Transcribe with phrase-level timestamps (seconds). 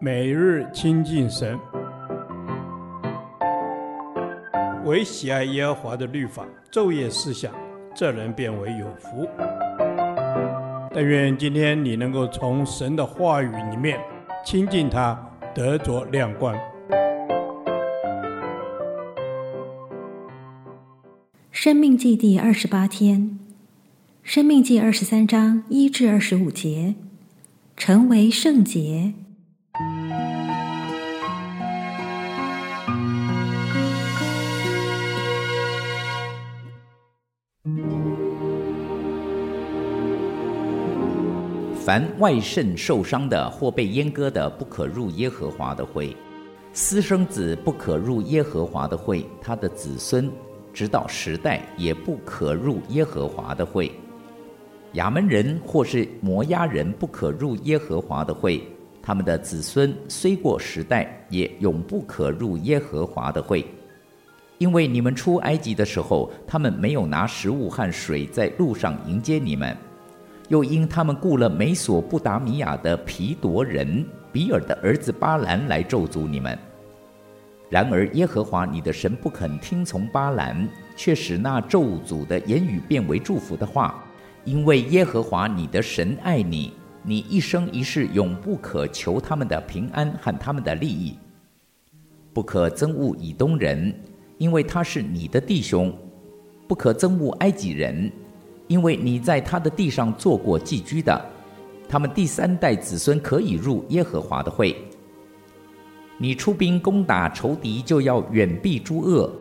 [0.00, 1.58] 每日亲近神，
[4.84, 7.52] 唯喜爱耶和华的律法，昼夜思想，
[7.94, 9.28] 这人便为有福。
[10.92, 13.98] 但愿今天你能够从神的话语里面
[14.44, 15.18] 亲近他，
[15.54, 16.54] 得着亮光。
[21.50, 23.38] 生命记第二十八天，
[24.22, 26.94] 生命记二十三章一至二十五节，
[27.76, 29.14] 成为圣洁。
[41.76, 46.14] 凡外肾受伤的或被阉割的，不可入耶和华的会；
[46.74, 50.30] 私生子不可入耶和华的会，他的子孙
[50.74, 53.90] 直到十代也不可入耶和华的会。
[54.92, 58.62] 亚门人或是摩押人不可入耶和华的会，
[59.00, 63.64] 他们的子孙虽过十代，也永不可入耶和华的会。
[64.64, 69.76] 因为你们出埃及的时候，他们没有拿食物和水在路上迎接你们。
[70.48, 76.58] 又因他们雇了美索不达米亚的毗朵人比尔的儿子巴兰来咒诅你们，
[77.68, 84.02] 然而耶和华你的神不肯听从巴兰，却使那咒诅的言语变为祝福的话，
[84.46, 91.18] 因为耶和华你的神爱你，你一生一世永不可求他们的平安和他们的利益，
[92.32, 93.94] 不可憎恶以东人，
[94.44, 95.90] 因为他是你的弟兄，
[96.68, 98.12] 不可憎恶埃及人。
[98.68, 101.18] 因为你在他的地上做过寄居的，
[101.88, 104.76] 他们第三代子孙可以入耶和华的会。
[106.18, 109.32] 你出兵攻打仇敌，就要远避诸恶。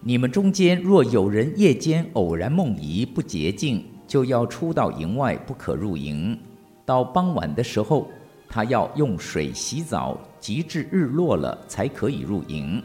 [0.00, 6.38] 你们中间若有人夜间偶然梦遗不洁净，就要出到营外，不可入营。
[6.84, 8.08] 到傍晚的时候，
[8.48, 12.80] 他要用水洗澡，及至日落了才可以入营。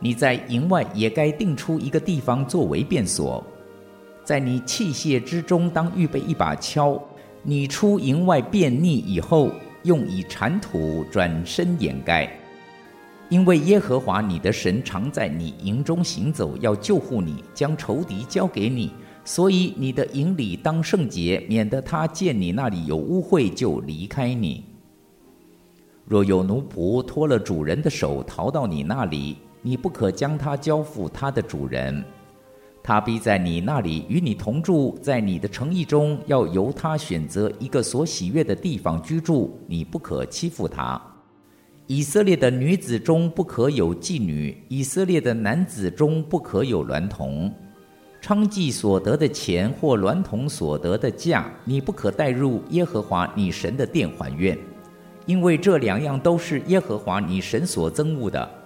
[0.00, 3.44] 你在营外也该定出一个地方作为便所。
[4.24, 7.00] 在你器械之中，当预备一把锹。
[7.42, 9.50] 你出营外便溺以后，
[9.84, 12.30] 用以铲土，转身掩盖。
[13.30, 18.90] 因为耶和华你的神常在你营中行走，要救护你，将仇敌交给你。
[19.24, 24.64] 所以你的营里当圣洁，免得他见你那里有污秽就离开你。
[26.06, 32.04] 若有奴仆脱了主人的手逃到你那里，你不可将他交付他的主人。
[32.82, 39.58] 他必在你那里与你同住，在你的诚意中，要由他选择一个所喜悦的地方居住。
[39.66, 41.00] 你不可欺负他。
[41.86, 47.52] 以色列的女子中不可有妓女，以色列的男子中不可有娈童。
[48.22, 54.58] 娼妓所得的钱或娈童所得的价，你不可带入耶和华你神的殿还愿，
[55.24, 58.57] 因为这两样都是耶和华你神所憎恶的。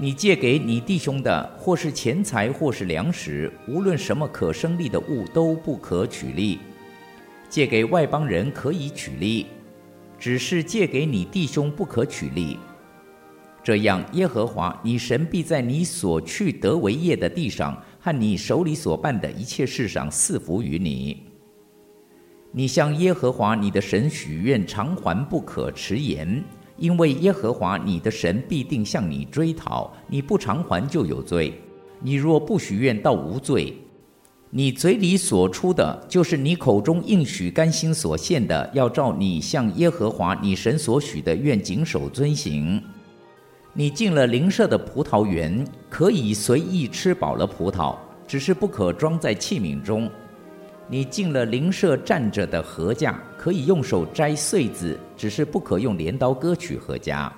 [0.00, 6.60] 你借给你弟兄的，或是钱财，或是粮食，无论什么可生利的物，都不可取利。
[7.48, 9.46] 借给外邦人可以取利，
[10.16, 12.58] 只是借给你弟兄不可取利。
[13.64, 21.24] 这样，耶和华你神必在你所去得为业的地上，和你手里所办的一切事上赐福于你。
[22.52, 26.42] 你向耶和华你的神许愿，偿还不可迟延。
[26.78, 31.60] 因为耶和华你的神必定向你追讨，你不偿还就有罪。
[32.00, 33.74] 你若不许愿，倒无罪。
[34.50, 42.82] 你嘴里所出的，就是你口中应许甘心所献的，要照你向耶和华你神所许的愿谨守遵行。
[43.74, 47.94] 你进了邻舍的葡萄园，可以随意吃饱了葡萄，
[48.26, 50.10] 只是不可装在器皿中。
[50.90, 57.30] 你进了邻舍站着的禾架，可以用手摘穗子，只是不可用镰刀割取禾稼。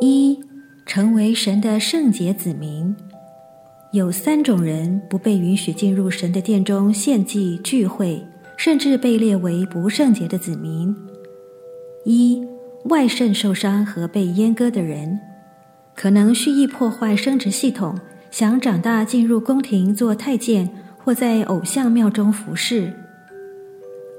[0.00, 0.38] 一，
[0.84, 2.94] 成为神的圣洁子民。
[3.90, 8.24] 有三种人不被允许进入神的殿中献祭聚会，
[8.56, 10.94] 甚至被列为不圣洁的子民。
[12.08, 12.46] 一，
[12.84, 15.18] 外肾受伤和被阉割的人，
[15.96, 17.98] 可能蓄意破坏生殖系统，
[18.30, 22.92] 想长大进入宫廷做太监，或在偶像庙中服侍。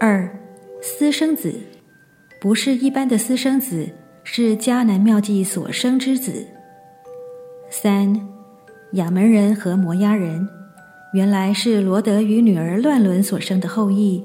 [0.01, 0.29] 二，
[0.81, 1.55] 私生子，
[2.41, 3.87] 不是一般的私生子，
[4.21, 6.45] 是迦南庙妓所生之子。
[7.69, 8.19] 三，
[8.91, 10.45] 亚门人和摩押人，
[11.13, 14.21] 原来是罗德与女儿乱伦所生的后裔。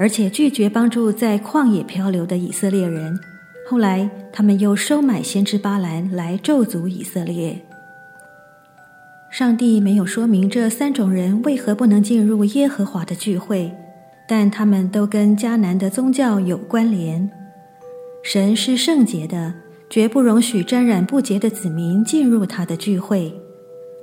[0.00, 3.20] 而且拒绝帮助在旷野漂流的以色列人，
[3.68, 7.60] 后来他们又收买先知巴兰来咒诅以色列。
[9.30, 13.70] 上帝没有说明这三种人为何不能进入耶和华的聚会，
[14.26, 17.30] 但他们都跟迦南的宗教有关联。
[18.24, 19.52] 神是圣洁的，
[19.90, 23.34] 绝不容许沾染不洁的子民进入他的聚会。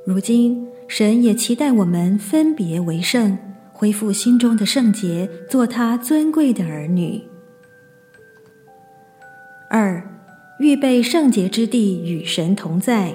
[0.05, 3.35] 如今，神也期待我们分别为圣，
[3.77, 7.21] 恢复心中的圣洁，做他尊贵的儿女。
[9.69, 10.03] 二，
[10.59, 13.13] 预备圣洁之地，与神同在。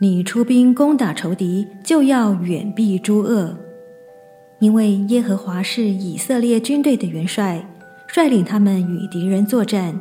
[0.00, 3.56] 你出兵攻打仇敌，就要远避诸恶，
[4.58, 7.64] 因为耶和华是以色列军队的元帅，
[8.08, 10.00] 率领他们与敌人作战。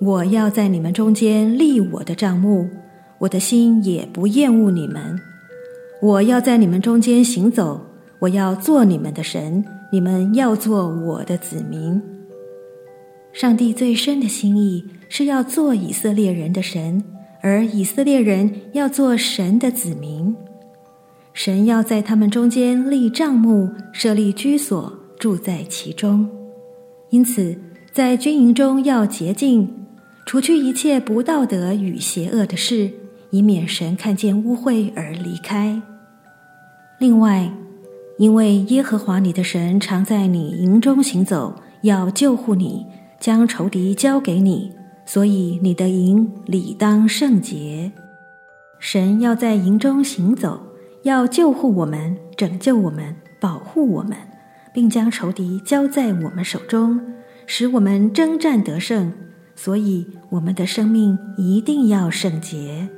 [0.00, 2.68] 我要在你们中间立我的帐幕，
[3.18, 5.16] 我的心也不厌恶你们。
[6.02, 7.85] 我要在你们中间行走，
[8.18, 12.02] 我要做你们的神，你们要做我的子民。
[13.32, 17.04] 上帝最深的心意是要做以色列人的神。
[17.42, 20.34] 而以色列人要做神的子民，
[21.32, 26.28] 神要在他们中间立帐幕，设立居所，住在其中。
[27.10, 27.56] 因此，
[27.92, 29.72] 在军营中要洁净，
[30.24, 32.90] 除去一切不道德与邪恶的事，
[33.30, 35.80] 以免神看见污秽而离开。
[36.98, 37.48] 另外，
[38.18, 42.86] 因为耶和华你的神常在你营中行走，要救护你，
[43.20, 44.72] 将仇敌交给你。
[45.04, 47.92] 所以你的营理当圣洁，
[48.80, 50.60] 神要在营中行走，
[51.02, 54.16] 要救护我们，拯救我们，保护我们，
[54.72, 57.00] 并将仇敌交在我们手中，
[57.46, 59.12] 使我们征战得胜。
[59.54, 62.88] 所以我们的生命一定要圣洁。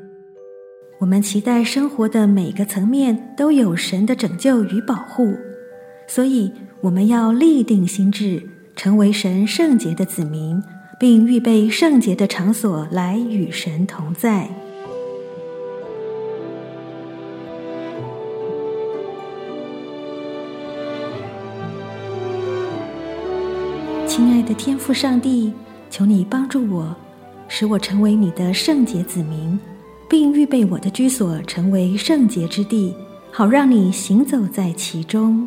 [0.98, 5.36] 我们期待生活的每个层面都有神的拯救与保护，
[6.06, 8.42] 所以我们要立定心志，
[8.74, 10.62] 成为神圣洁的子民。
[10.98, 14.48] 并预备圣洁的场所来与神同在。
[24.08, 25.52] 亲爱的天父上帝，
[25.88, 26.96] 求你帮助我，
[27.46, 29.56] 使我成为你的圣洁子民，
[30.08, 32.94] 并预备我的居所成为圣洁之地，
[33.30, 35.46] 好让你行走在其中。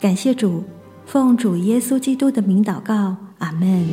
[0.00, 0.64] 感谢主，
[1.06, 3.86] 奉主耶稣基督的名祷告，阿门。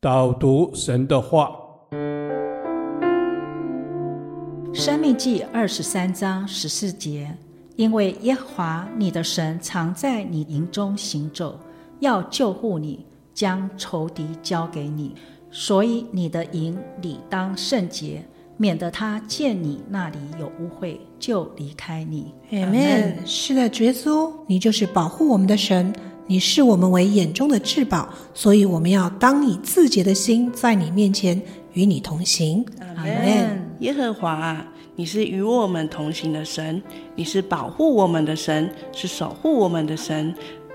[0.00, 1.52] 导读神的话，
[4.74, 7.34] 《生命记》二十三章十四节，
[7.76, 11.58] 因为耶和华你的神常在你营中行走，
[12.00, 15.14] 要救护你，将仇敌交给你，
[15.50, 18.22] 所以你的营理当圣洁，
[18.56, 22.32] 免得他见你那里有污秽，就离开你。
[22.50, 23.16] 阿门。
[23.24, 25.92] 是的，主耶稣，你就是保护我们的神。
[26.28, 31.40] 你视我们为眼中的至宝，所以我们要当以自洁的心，在你面前
[31.72, 32.64] 与你同行。
[32.96, 33.68] 阿门。
[33.80, 36.82] 耶和华，你是与我们同行的神，
[37.14, 40.34] 你是保护我们的神，是守护我们的神。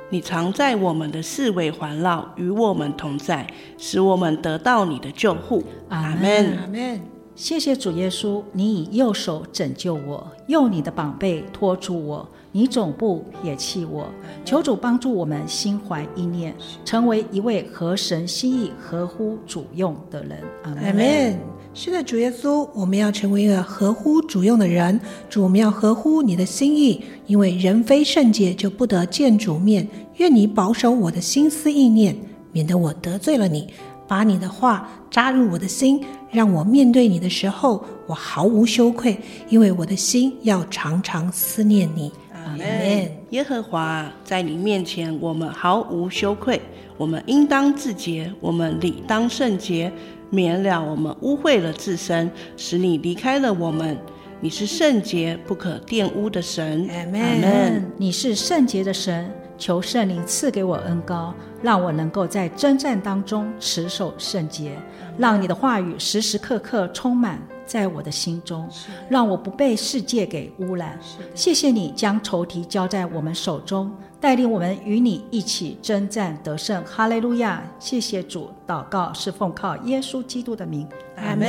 [0.10, 3.46] 你常在我们的四围环绕，与我们同在，
[3.78, 5.62] 使我们得到你的救护。
[5.90, 6.58] 阿门。
[6.58, 7.00] 阿门。
[7.36, 14.08] 谢谢主耶稣，你以右手拯救我，用你的膀臂托住我，你总不撇弃我。
[14.44, 20.42] 求主帮助我们心怀意念，成为一位合神心意、合乎主用的人。
[20.64, 21.40] 阿门。
[21.80, 25.00] 是的，主耶稣，我们要成为一个合乎主用的人。
[25.30, 29.88] 主，我们要合乎你的心意，因为人非圣洁就不得见主面。
[30.16, 32.18] 愿你保守我的心思意念，
[32.52, 33.68] 免得我得罪了你。
[34.08, 39.16] 把你的话扎入我的心，让我面对你的时候，我毫无羞愧，
[39.48, 42.12] 因为我的心要常常思念你。
[42.34, 43.12] 阿门。
[43.30, 46.60] 耶和华在你面前，我们毫无羞愧。
[46.98, 49.92] 我们应当自洁，我们理当圣洁，
[50.30, 53.98] 免了我们污秽了自身，使你离开了我们。
[54.40, 56.88] 你是圣洁不可玷污的神。
[56.90, 57.84] 阿门。
[57.98, 59.30] 你是圣洁的神。
[59.58, 64.78] 求圣灵赐给我恩膏，让我能够在征战当中持守圣洁，
[65.18, 68.68] 让你的话语时时刻刻充满在我的心中，
[69.10, 70.98] 让我不被世界给污染。
[71.36, 76.84] 谢谢你将仇敌交在我们手中，带领我们与你一起征战得胜。
[76.86, 77.62] 哈利路亚！
[77.78, 80.88] 谢谢主，祷告是奉靠耶稣基督的名。
[81.18, 81.48] 阿门。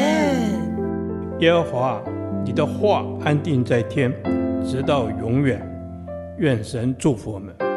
[1.38, 2.02] 耶和华，
[2.44, 4.12] 你的话安定在天，
[4.66, 5.64] 直到永远。
[6.38, 7.67] 愿神祝福我们。